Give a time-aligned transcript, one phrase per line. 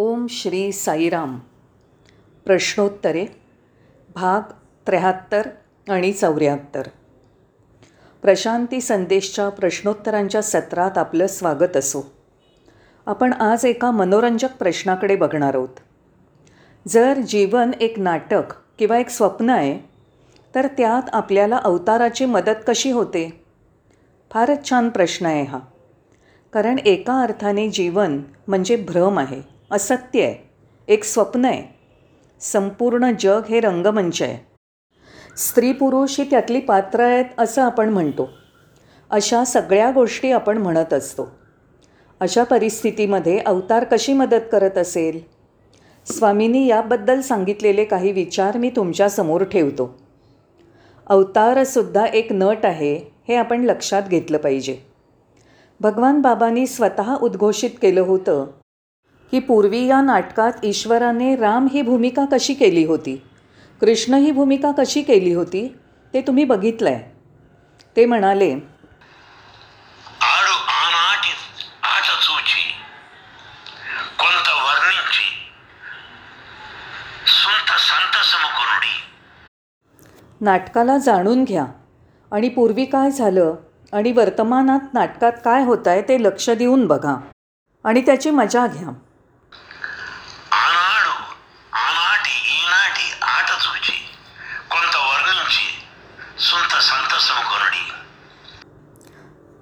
[0.00, 1.38] ओम श्री साईराम.
[2.44, 3.26] प्रश्नोत्तरे
[4.14, 4.40] भाग
[4.86, 5.48] त्र्याहत्तर
[5.88, 6.82] आणि चौऱ्याहत्तर.
[8.22, 12.12] प्रशांती संदेशच्या प्रश्नोत्तरांच्या सत्रात आपलं स्वागत असो.
[13.06, 15.68] आपण आज एका मनोरंजक प्रश्नाकडे बघणार आहोत.
[16.88, 19.78] जर जीवन एक नाटक किंवा एक स्वप्न आहे
[20.54, 23.44] तर त्यात आपल्याला अवताराची मदत कशी होते?
[24.30, 25.58] फारच छान प्रश्न आहे हा.
[26.52, 29.57] कारण एका अर्थाने जीवन म्हणजे भ्रम आहे.
[29.70, 30.50] असत्य आहे.
[30.88, 31.78] एक स्वप्न आहे.
[32.40, 34.46] संपूर्ण जग हे रंगमंच आहे.
[35.36, 38.30] स्त्री पुरुष ही त्यातली पात्र आहेत असं आपण म्हणतो.
[39.10, 41.28] अशा सगळ्या गोष्टी आपण म्हणत असतो.
[42.20, 45.20] अशा परिस्थितीमध्ये अवतार कशी मदत करत असेल?
[46.06, 49.98] स्वामींनी याबद्दल सांगितलेले काही विचार मी तुमच्यासमोर ठेवतो.
[51.06, 54.78] अवतारसुद्धा एक नट आहे हे आपण लक्षात घेतलं पाहिजे.
[55.80, 58.46] भगवान बाबांनी स्वतः उद्घोषित केलं होतं.
[59.30, 63.22] की पूर्वी या नाटकात ईश्वराने राम ही भूमिका कशी केली होती?
[63.80, 65.76] कृष्ण ही भूमिका कशी केली होती?
[66.14, 67.18] ते तुम्ही बघितलं आहे
[67.96, 68.78] ते म्हणाले
[80.40, 81.64] नाटकाला जाणून घ्या.
[82.32, 83.54] आणि पूर्वी काय झालं?
[83.92, 87.16] आणि वर्तमानात नाटकात काय होत आहे ते लक्ष देऊन बघा.
[87.84, 89.07] आणि त्याची मजा घ्या.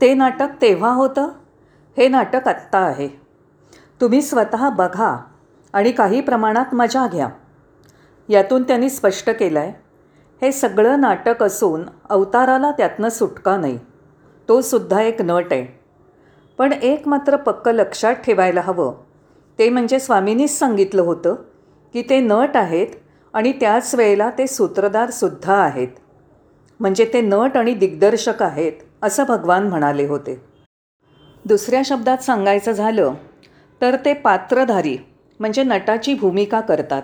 [0.00, 1.28] ते नाटक तेव्हा होतं?
[1.96, 3.08] हे नाटक आत्ता आहे.
[4.00, 5.24] तुम्ही स्वतः बघा
[5.72, 7.28] आणि काही प्रमाणात मजा घ्या.
[8.28, 9.72] यातून त्यांनी स्पष्ट केलं आहे
[10.42, 13.78] हे सगळं नाटक असून अवताराला त्यातनं सुटका नाही.
[14.48, 15.80] तो सुद्धा एक नट आहे.
[16.58, 18.94] पण एक मात्र पक्क लक्षात ठेवायला हवं.
[19.58, 21.34] ते म्हणजे स्वामींनीच सांगितलं होतं
[21.92, 22.86] की ते नट आहेत
[23.32, 25.88] आणि त्याच वेळेला ते सूत्रधारसुद्धा आहेत.
[26.80, 28.72] म्हणजे ते नट आणि दिग्दर्शक आहेत.
[29.02, 30.42] असं भगवान म्हणाले होते.
[31.44, 33.14] दुसऱ्या शब्दात सांगायचं झालं
[33.80, 34.96] तर ते पात्रधारी
[35.40, 37.02] म्हणजे नटाची भूमिका करतात.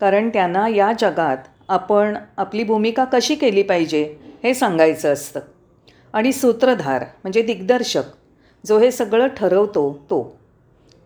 [0.00, 1.36] कारण त्यांना या जगात
[1.68, 5.40] आपण आपली भूमिका कशी केली पाहिजे हे सांगायचं असतं.
[6.12, 8.02] आणि सूत्रधार म्हणजे दिग्दर्शक
[8.66, 10.36] जो हे सगळं ठरवतो तो.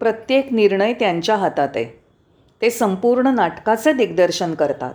[0.00, 2.00] प्रत्येक निर्णय त्यांच्या हातात आहे.
[2.62, 4.94] ते संपूर्ण नाटकाचे दिग्दर्शन करतात.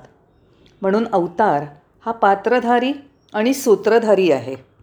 [0.82, 1.64] म्हणून अवतार
[2.06, 2.94] हा पात्रधारी
[3.34, 4.75] आणि सूत्रधारी आहे.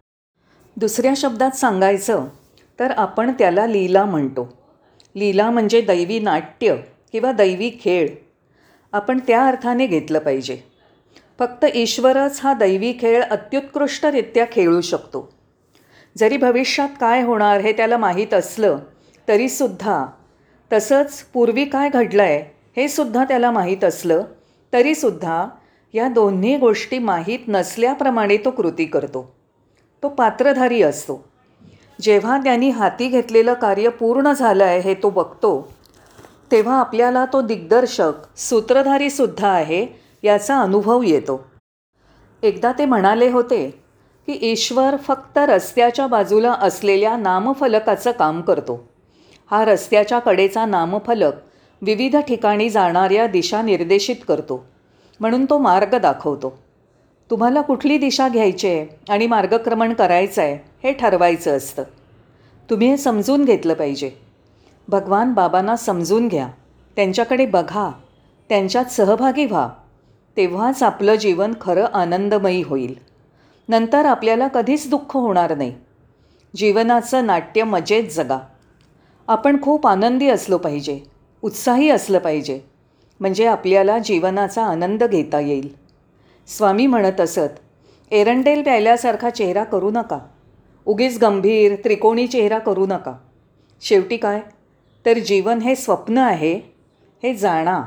[0.77, 2.27] दुसऱ्या शब्दात सांगायचं
[2.81, 4.49] तर आपण त्याला लीला म्हणतो.
[5.17, 6.77] लीला म्हणजे दैवी नाट्य
[7.13, 8.09] किंवा दैवी खेळ.
[8.93, 10.57] आपण त्या अर्थाने घेतलं पाहिजे.
[11.39, 15.33] फक्त ईश्वरच हा दैवी खेळ अत्युत्कृष्टरित्या खेळू शकतो.
[16.19, 18.79] जरी भविष्यात काय होणार हे त्याला माहीत असलं
[19.29, 20.07] तरीसुद्धा
[20.73, 24.25] तसंच पूर्वी काय घडलं आहे हे सुद्धा त्याला माहीत असलं
[24.73, 25.49] तरीसुद्धा
[25.95, 29.42] या दोन्ही गोष्टी माहीत नसल्याप्रमाणे तो कृती करतो.
[30.03, 31.25] तो पात्रधारी असतो.
[32.01, 35.73] जेव्हा त्यांनी हाती घेतलेलं कार्य पूर्ण झालं आहे हे तो बघतो
[36.51, 39.87] तेव्हा आपल्याला तो दिग्दर्शक सूत्रधारीसुद्धा आहे
[40.23, 41.45] याचा अनुभव येतो.
[42.43, 43.69] एकदा ते म्हणाले होते
[44.27, 48.89] की ईश्वर फक्त रस्त्याच्या बाजूला असलेल्या नामफलकाचं काम करतो.
[49.51, 51.33] हा रस्त्याच्या कडेचा नामफलक
[51.83, 54.67] विविध ठिकाणी जाणाऱ्या दिशा निर्देशित करतो.
[55.21, 56.62] म्हणून तो मार्ग दाखवतो.
[57.33, 61.83] तुम्हाला कुठली दिशा घ्यायची आहे आणि मार्गक्रमण करायचं आहे हे ठरवायचं असतं.
[62.71, 64.11] तुम्ही हे समजून घेतलं पाहिजे.
[64.89, 66.49] भगवान बाबांना समजून घ्या.
[66.97, 67.91] त्यांच्याकडे बघा.
[68.49, 69.69] त्यांच्यात सहभागी व्हा.
[70.37, 72.95] तेव्हाच आपलं जीवन खरं आनंदमयी होईल.
[73.69, 75.75] नंतर आपल्याला कधीच दुःख होणार नाही.
[76.57, 78.39] जीवनाचं नाट्य मजेत जगा.
[79.29, 81.01] आपण खूप आनंदी असलो पाहिजे.
[81.43, 82.61] उत्साही असलं पाहिजे.
[83.21, 85.82] म्हणजे आपल्याला जीवनाचा आनंद घेता येईल.
[86.49, 87.59] स्वामी म्हणत असत
[88.11, 90.19] एरंडेल प्यायल्यासारखा चेहरा करू नका.
[90.87, 93.13] उगीच गंभीर त्रिकोणी चेहरा करू नका.
[93.81, 94.41] शेवटी काय?
[95.07, 96.55] तर जीवन हे स्वप्न आहे
[97.23, 97.83] हे जाणा.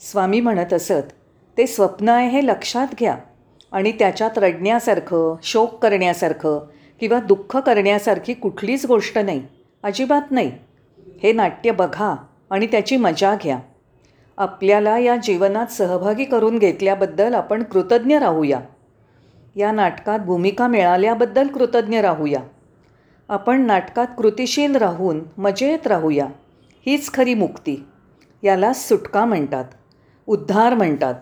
[0.00, 1.12] स्वामी म्हणत असत
[1.58, 3.16] ते स्वप्न आहे हे लक्षात घ्या
[3.72, 6.58] आणि त्याच्यात रडण्यासारखं शोक करण्यासारखं
[7.00, 9.42] किंवा दुःख करण्यासारखी कुठलीच गोष्ट नाही
[9.82, 10.52] अजिबात नाही.
[11.22, 12.14] हे नाट्य बघा
[12.50, 13.58] आणि त्याची मजा घ्या.
[14.38, 18.60] आपल्याला या जीवनात सहभागी करून घेतल्याबद्दल आपण कृतज्ञ राहूया.
[19.56, 22.40] या नाटकात भूमिका मिळाल्याबद्दल कृतज्ञ राहूया.
[23.28, 26.26] आपण नाटकात कृतिशील राहून मजेत राहूया.
[26.86, 27.84] हीच खरी मुक्ती.
[28.42, 29.64] याला सुटका म्हणतात.
[30.26, 31.14] उद्धार म्हणतात.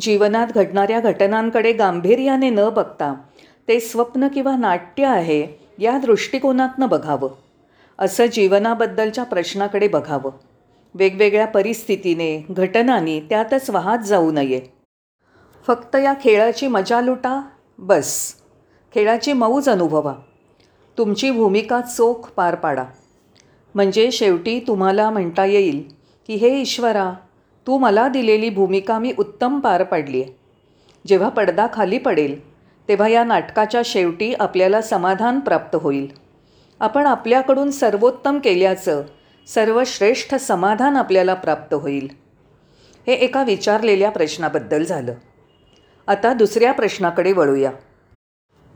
[0.00, 3.14] जीवनात घडणाऱ्या घटनांकडे गांभीर्याने न बघता
[3.68, 5.46] ते स्वप्न किंवा नाट्य आहे
[5.78, 7.28] या दृष्टिकोनातनं बघावं.
[7.98, 10.30] असं जीवनाबद्दलच्या प्रश्नाकडे बघावं.
[10.94, 14.60] वेगवेगळ्या परिस्थितीने घटनांनी त्यातच वाहत जाऊ नये.
[15.66, 17.40] फक्त या खेळाची मजा लुटा
[17.78, 18.34] बस.
[18.94, 20.14] खेळाची मौज अनुभवा.
[20.98, 22.84] तुमची भूमिका चोख पार पाडा.
[23.74, 25.82] म्हणजे शेवटी तुम्हाला म्हणता येईल
[26.26, 27.12] की हे ईश्वरा
[27.66, 30.32] तू मला दिलेली भूमिका मी उत्तम पार पाडली आहे
[31.06, 32.40] जेव्हा पडदा खाली पडेल
[32.88, 36.06] तेव्हा या नाटकाच्या शेवटी आपल्याला समाधान प्राप्त होईल.
[36.80, 39.02] आपण आपल्याकडून सर्वोत्तम केल्याचं
[39.54, 42.08] सर्वश्रेष्ठ समाधान आपल्याला प्राप्त होईल.
[43.06, 45.14] हे एका विचारलेल्या प्रश्नाबद्दल झालं.
[46.06, 47.70] आता दुसऱ्या प्रश्नाकडे वळूया.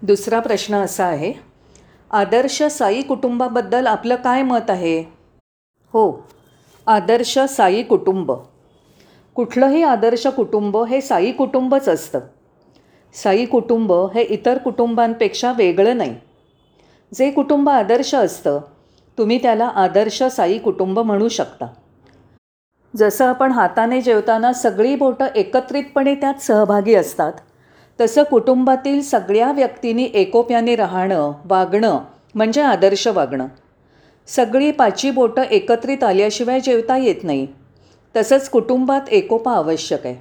[0.02, 1.32] दुसरा प्रश्न असा आहे
[2.10, 5.00] आदर्श साई कुटुंबाबद्दल आपलं काय मत आहे?
[5.92, 6.28] हो
[6.86, 8.32] आदर्श साई कुटुंब.
[9.34, 12.20] कुठलंही आदर्श कुटुंब हे साई कुटुंबच असतं.
[13.14, 16.16] साई कुटुंब हे इतर कुटुंबांपेक्षा वेगळं नाही.
[17.14, 18.60] जे कुटुंब आदर्श असतं
[19.18, 21.66] तुम्ही त्याला आदर्श साई कुटुंब म्हणू शकता.
[22.96, 27.32] जसं आपण हाताने जेवताना सगळी बोटं एकत्रितपणे त्यात सहभागी असतात
[28.00, 32.00] तसं कुटुंबातील सगळ्या व्यक्तींनी एकोप्याने राहणं वागणं
[32.34, 33.46] म्हणजे आदर्श वागणं.
[34.26, 37.46] सगळी पाची बोटं एकत्रित आल्याशिवाय जेवता येत नाही.
[38.16, 40.16] तसंच कुटुंबात एकोपा आवश्यक आहे.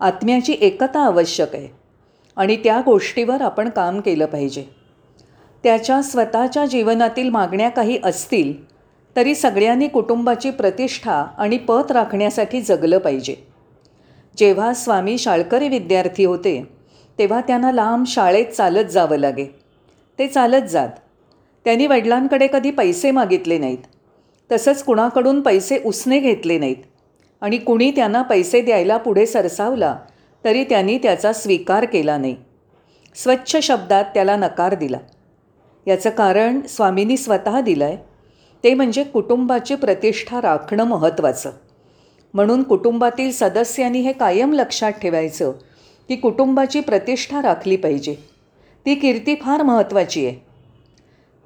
[0.00, 1.68] आत्म्याची एकता आवश्यक आहे.
[2.36, 4.75] आणि त्या गोष्टीवर आपण काम केलं पाहिजे.
[5.66, 8.72] त्याच्या स्वतःच्या जीवनातील मागण्या काही असतील
[9.16, 13.36] तरी सगळ्यांनी कुटुंबाची प्रतिष्ठा आणि पत राखण्यासाठी जगलं पाहिजे.
[14.36, 16.66] जेव्हा स्वामी शाळकरी विद्यार्थी होते
[17.18, 19.44] तेव्हा त्यांना लांब शाळेत चालत जावं लागे.
[20.18, 20.88] ते चालत जात.
[21.64, 23.78] त्यांनी वडिलांकडे कधी पैसे मागितले नाहीत.
[24.52, 26.76] तसंच कुणाकडून पैसे उसने घेतले नाहीत.
[27.40, 29.96] आणि कुणी त्यांना पैसे द्यायला पुढे सरसावला
[30.44, 32.36] तरी त्यांनी त्याचा स्वीकार केला नाही.
[33.14, 34.98] स्वच्छ शब्दात त्याला नकार दिला.
[35.86, 37.96] याचं कारण स्वामींनी स्वतः दिलं आहे
[38.64, 41.50] ते म्हणजे कुटुंबाची प्रतिष्ठा राखणं महत्त्वाचं.
[42.34, 45.52] म्हणून कुटुंबातील सदस्यांनी हे कायम लक्षात ठेवायचं
[46.08, 48.14] की कुटुंबाची प्रतिष्ठा राखली पाहिजे.
[48.86, 50.46] ती कीर्ती फार महत्त्वाची आहे.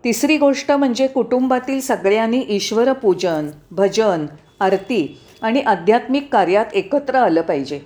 [0.04, 4.26] तिसरी गोष्ट म्हणजे कुटुंबातील सगळ्यांनी ईश्वरपूजन भजन
[4.60, 7.80] आरती आणि आध्यात्मिक कार्यात एकत्र आलं पाहिजे.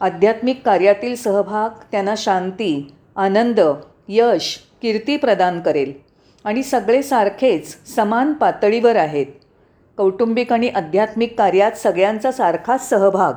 [0.00, 3.60] आध्यात्मिक कार्यातील सहभाग त्यांना शांती आनंद
[4.08, 5.92] यश कीर्ती प्रदान करेल.
[6.44, 9.26] आणि सगळे सारखेच समान पातळीवर आहेत.
[9.98, 13.32] कौटुंबिक आणि आध्यात्मिक कार्यात सगळ्यांचा सारखाच सहभाग.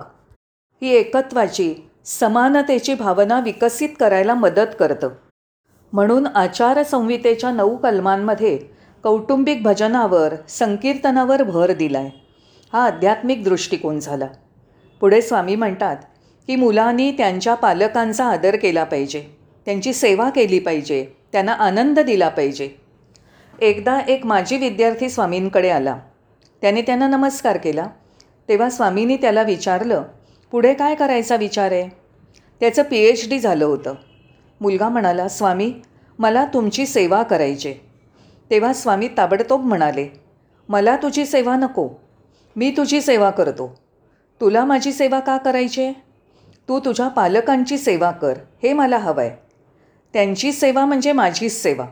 [0.82, 1.76] ही एकत्वाची
[2.06, 5.10] समानतेची भावना विकसित करायला मदत करतं.
[5.94, 8.60] म्हणून आचारसंहितेच्या नऊ कलमांमध्ये
[9.04, 12.26] कौटुंबिक भजनावर संकीर्तनावर भर दिला आहे
[12.74, 14.28] हा आध्यात्मिक दृष्टिकोन झाला.
[15.00, 15.96] पुढे स्वामी म्हणतात
[16.48, 19.26] की मुलांनी त्यांच्या पालकांचा आदर केला पाहिजे.
[19.66, 21.17] त्यांची सेवा केली पाहिजे.
[21.32, 22.70] त्यांना आनंद दिला पाहिजे.
[23.62, 26.00] एकदा एक माजी विद्यार्थी स्वामींकडे आला.
[26.62, 27.88] त्याने त्यांना नमस्कार केला.
[28.50, 30.04] तेव्हा स्वामींनी त्याला विचारलं
[30.52, 31.90] पुढे काय करायचा विचार आहे?
[32.60, 33.94] त्याचं पी एच डी झालं होतं.
[34.62, 35.74] मुलगा म्हणाला स्वामी
[36.20, 37.74] मला तुमची सेवा करायची
[38.50, 40.08] तेव्हा स्वामी ताबडतोब म्हणाले
[40.70, 41.90] मला तुझी सेवा नको.
[42.56, 43.80] मी तुझी सेवा करतो.
[44.42, 45.94] तुला माझी सेवा का करायची आहे?
[46.70, 48.34] तू तुझ्या पालकांची सेवा कर.
[48.64, 49.47] हे मला हवं आहे
[50.14, 51.86] त्यांची सेवा म्हणजे माझीच सेवा.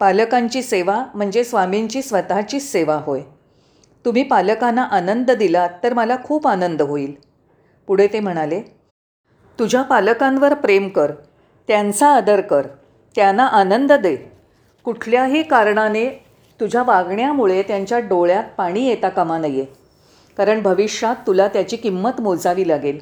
[0.00, 3.20] पालकांची सेवा म्हणजे स्वामींची स्वतःचीच सेवा होय.
[4.04, 7.12] तुम्ही पालकांना आनंद दिलात तर मला खूप आनंद होईल.
[7.86, 8.62] पुढे ते म्हणाले
[9.58, 11.12] तुझ्या पालकांवर प्रेम कर
[11.68, 12.66] त्यांचा आदर कर
[13.14, 14.16] त्यांना आनंद दे.
[14.84, 16.08] कुठल्याही कारणाने
[16.60, 19.64] तुझ्या वागण्यामुळे त्यांच्या डोळ्यात पाणी येता कामा नये.
[20.36, 22.98] कारण भविष्यात तुला त्याची किंमत मोजावी लागेल.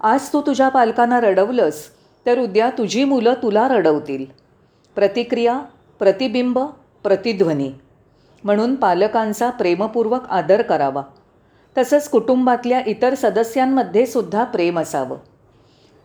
[0.00, 1.86] आज तू तुझ्या पालकांना रडवलंस
[2.26, 4.24] तर उद्या तुझी मुलं तुला रडवतील.
[4.94, 5.60] प्रतिक्रिया
[5.98, 6.58] प्रतिबिंब
[7.02, 7.70] प्रतिध्वनी.
[8.44, 11.02] म्हणून पालकांचा प्रेमपूर्वक आदर करावा.
[11.78, 15.16] तसंच कुटुंबातल्या इतर सदस्यांमध्ये सुद्धा प्रेम असावं.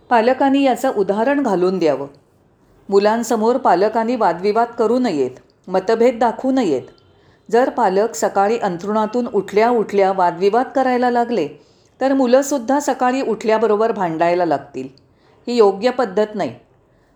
[0.09, 2.07] पालकांनी याचं उदाहरण घालून द्यावं.
[2.89, 5.31] मुलांसमोर पालकांनी वादविवाद करू नयेत
[5.67, 6.81] मतभेद दाखवू नयेत.
[7.51, 11.47] जर पालक सकाळी अंथरुणातून उठल्या उठल्या वादविवाद करायला लागले
[12.01, 15.04] तर मुलंसुद्धा सकाळी उठल्याबरोबर भांडायला लागतील.
[15.47, 16.55] ही योग्य पद्धत नाही.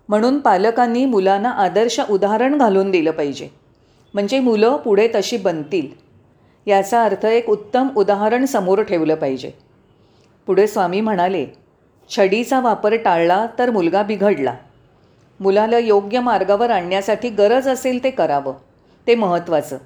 [0.09, 3.49] म्हणून पालकांनी मुलांना आदर्श उदाहरण घालून दिलं पाहिजे.
[4.13, 5.87] म्हणजे मुलं पुढे तशी बनतील.
[6.65, 9.51] याचा अर्थ एक उत्तम उदाहरण समोर ठेवलं पाहिजे.
[10.45, 11.45] पुढे स्वामी म्हणाले
[12.17, 14.53] छडीचा वापर टाळला तर मुलगा बिघडला.
[15.39, 18.53] मुलाला योग्य मार्गावर आणण्यासाठी गरज असेल ते करावं.
[19.07, 19.77] ते महत्त्वाचं.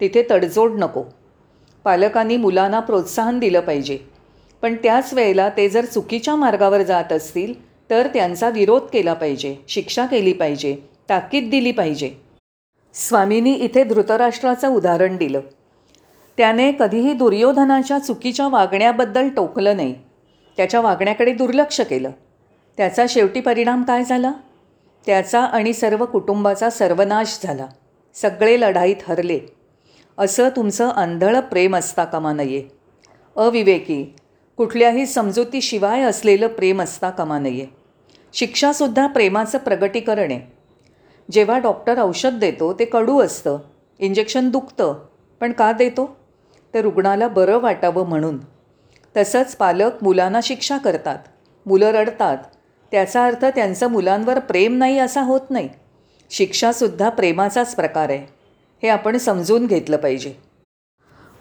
[0.00, 1.04] तिथे तडजोड नको.
[1.84, 3.98] पालकांनी मुलांना प्रोत्साहन दिलं पाहिजे.
[4.62, 10.06] पण त्याच वेळेला ते जर चुकीच्या मार्गावर जात असतील तर त्यांचा विरोध केला पाहिजे शिक्षा
[10.06, 10.76] केली पाहिजे
[11.08, 12.14] ताकीद दिली पाहिजे.
[12.94, 15.40] स्वामींनी इथे धृतराष्ट्राचं उदाहरण दिलं.
[16.36, 19.94] त्याने कधीही दुर्योधनाच्या चुकीच्या वागण्याबद्दल टोकलं नाही.
[20.56, 22.10] त्याच्या वागण्याकडे दुर्लक्ष केलं.
[22.76, 24.32] त्याचा शेवटी परिणाम काय झाला?
[25.06, 27.66] त्याचा आणि सर्व कुटुंबाचा सर्वनाश झाला.
[28.14, 29.40] सगळे लढाईत हरले.
[30.18, 32.62] असं तुमचं आंधळ प्रेम असता कामा नये.
[33.36, 34.14] अविवेकी
[34.56, 37.66] कुठल्याही समजुतीशिवाय असलेलं प्रेम असता कामा नये.
[38.32, 40.52] शिक्षासुद्धा प्रेमाचं प्रगटीकरण आहे.
[41.30, 43.58] जेव्हा डॉक्टर औषध देतो ते कडू असतं
[43.98, 44.94] इंजेक्शन दुखतं
[45.40, 46.16] पण का देतो?
[46.74, 48.38] तर रुग्णाला बरं वाटावं म्हणून.
[49.16, 51.18] तसंच पालक मुलांना शिक्षा करतात
[51.66, 52.38] मुलं रडतात.
[52.90, 55.68] त्याचा अर्थ त्यांचं मुलांवर प्रेम नाही असा होत नाही.
[56.30, 58.26] शिक्षासुद्धा प्रेमाचाच प्रकार आहे.
[58.82, 60.51] हे आपण समजून घेतलं पाहिजे.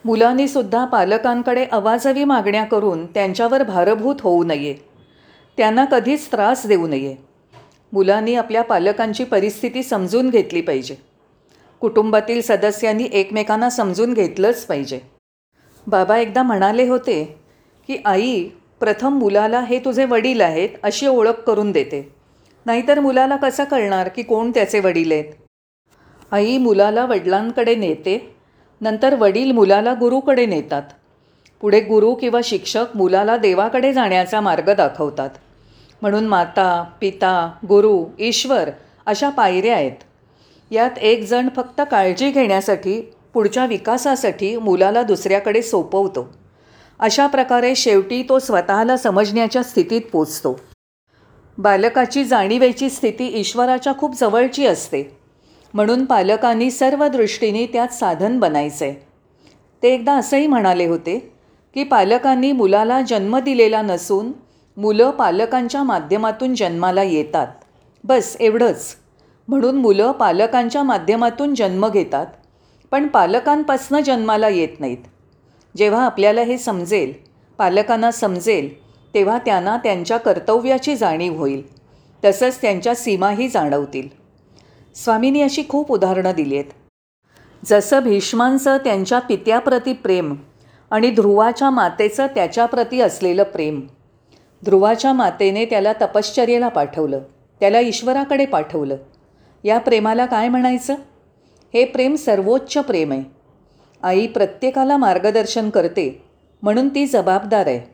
[0.05, 4.73] मुलांनीसुद्धा पालकांकडे अवाजवी मागण्या करून त्यांच्यावर भारभूत होऊ नये.
[5.57, 7.15] त्यांना कधीच त्रास देऊ नये.
[7.93, 10.95] मुलांनी आपल्या पालकांची परिस्थिती समजून घेतली पाहिजे.
[11.79, 14.99] कुटुंबातील सदस्यांनी एकमेकांना समजून घेतलंच पाहिजे.
[15.87, 17.23] बाबा एकदा म्हणाले होते
[17.87, 18.43] की आई
[18.79, 22.15] प्रथम मुलाला हे तुझे वडील आहेत अशी ओळख करून देते.
[22.65, 25.25] नाहीतर मुलाला कसं कळणार की कोण त्याचे वडील आहेत?
[26.31, 28.35] आई मुलाला वडिलांकडे नेते
[28.81, 30.83] नंतर वडील मुलाला गुरुकडे नेतात.
[31.61, 35.29] पुढे गुरु किंवा शिक्षक मुलाला देवाकडे जाण्याचा मार्ग दाखवतात.
[36.01, 38.69] म्हणून माता पिता गुरु ईश्वर
[39.05, 39.91] अशा पायऱ्या आहेत.
[40.71, 43.01] यात एक जण फक्त काळजी घेण्यासाठी
[43.33, 46.33] पुढच्या विकासासाठी मुलाला दुसऱ्याकडे सोपवतो.
[46.99, 50.59] अशा प्रकारे शेवटी तो स्वतःला समजण्याच्या स्थितीत पोचतो.
[51.57, 55.20] बालकाची जाणीवेची स्थिती ईश्वराच्या खूप जवळची असते.
[55.73, 58.93] म्हणून पालकांनी सर्व दृष्टीने त्यात साधन बनायचे.
[59.83, 61.33] ते एकदा असंही म्हणाले होते
[61.73, 64.31] की पालकांनी मुलाला जन्म दिलेला नसून
[64.77, 67.47] मुलं पालकांच्या माध्यमातून जन्माला येतात.
[68.03, 68.95] बस एवढंच.
[69.47, 72.25] म्हणून मुलं पालकांच्या माध्यमातून जन्म घेतात
[72.91, 74.97] पण पालकांपासनं जन्माला येत नाहीत.
[75.77, 77.13] जेव्हा आपल्याला हे समजेल
[77.57, 81.61] पालकांना समजेल तेव्हा त्यांना त्यांच्या कर्तव्याची जाणीव होईल.
[82.25, 84.20] तसंच त्यांच्या सीमाही जाणवतील.
[84.95, 86.71] स्वामींनी अशी खूप उदाहरणं दिली आहेत.
[87.65, 90.35] जसं भीष्मांचं त्यांच्या पित्याप्रती प्रेम
[90.91, 93.81] आणि ध्रुवाच्या मातेचं त्याच्याप्रती असलेलं प्रेम.
[94.65, 97.19] ध्रुवाच्या मातेने त्याला तपश्चर्येला पाठवलं
[97.59, 98.95] त्याला ईश्वराकडे पाठवलं.
[99.63, 100.93] या प्रेमाला काय म्हणायचं?
[101.73, 103.23] हे प्रेम सर्वोच्च प्रेम आहे.
[104.03, 106.23] आई प्रत्येकाला मार्गदर्शन करते
[106.61, 107.93] म्हणून ती जबाबदार आहे.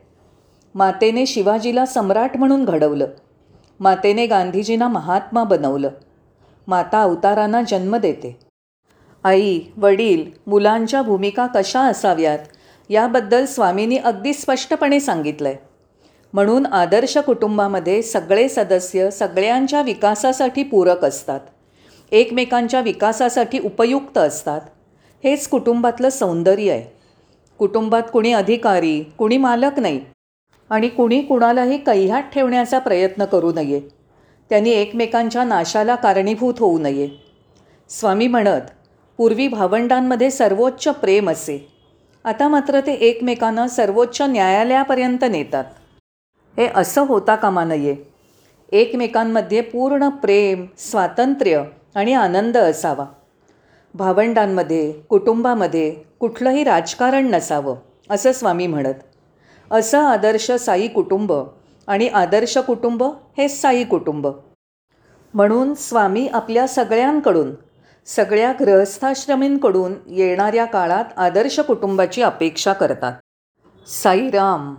[0.74, 3.06] मातेने शिवाजीला सम्राट म्हणून घडवलं.
[3.80, 5.88] मातेने गांधीजींना महात्मा बनवलं.
[6.68, 8.36] माता अवतारांना जन्म देते.
[9.24, 12.38] आई वडील मुलांच्या भूमिका कशा असाव्यात
[12.88, 15.56] याबद्दल स्वामींनी अगदी स्पष्टपणे सांगितलं आहे
[16.32, 21.40] म्हणून आदर्श कुटुंबामध्ये सगळे सदस्य सगळ्यांच्या विकासासाठी पूरक असतात.
[22.12, 24.60] एकमेकांच्या विकासासाठी उपयुक्त असतात.
[25.24, 26.82] हेच कुटुंबातलं सौंदर्य आहे.
[27.58, 30.00] कुटुंबात कुणी अधिकारी कुणी मालक नाही.
[30.70, 33.80] आणि कुणी कुणालाही कैह्यात ठेवण्याचा प्रयत्न करू नये.
[34.50, 37.08] त्यांनी एकमेकांच्या नाशाला कारणीभूत होऊ नये.
[37.88, 38.60] स्वामी म्हणत
[39.18, 41.72] पूर्वी भावंडांमध्ये सर्वोच्च प्रेम असे.
[42.24, 45.64] आता मात्र ते एकमेकांना सर्वोच्च न्यायालयापर्यंत नेतात.
[46.56, 47.96] हे असं होता कामा नये.
[48.72, 51.62] एकमेकांमध्ये पूर्ण प्रेम स्वातंत्र्य
[51.94, 53.04] आणि आनंद असावा.
[53.94, 55.90] भावंडांमध्ये कुटुंबामध्ये
[56.20, 57.76] कुठलंही राजकारण नसावं
[58.10, 58.94] असं स्वामी म्हणत.
[59.70, 61.32] असं आदर्श साई कुटुंब
[61.88, 63.02] आणि आदर्श कुटुंब
[63.38, 64.26] हे साई कुटुंब.
[65.34, 67.54] म्हणून स्वामी आपल्या सगळ्यांकडून
[68.06, 73.12] सगळ्या गृहस्थाश्रमींकडून येणाऱ्या काळात आदर्श कुटुंबाची अपेक्षा करतात.
[73.86, 74.74] साईराम!